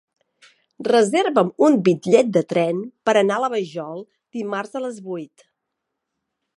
Reserva'm 0.87 1.51
un 1.67 1.77
bitllet 1.89 2.31
de 2.39 2.43
tren 2.55 2.81
per 3.09 3.17
anar 3.23 3.39
a 3.41 3.45
la 3.45 3.53
Vajol 3.57 4.03
dimarts 4.39 4.79
a 4.81 4.87
les 4.89 5.01
vuit. 5.11 5.51